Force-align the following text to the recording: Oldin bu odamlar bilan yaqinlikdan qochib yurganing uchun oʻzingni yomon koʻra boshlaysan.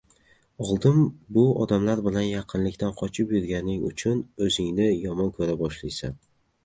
Oldin 0.67 0.95
bu 1.35 1.43
odamlar 1.65 2.01
bilan 2.07 2.25
yaqinlikdan 2.27 2.95
qochib 3.03 3.35
yurganing 3.37 3.85
uchun 3.91 4.25
oʻzingni 4.47 4.89
yomon 5.07 5.31
koʻra 5.39 5.59
boshlaysan. 5.63 6.19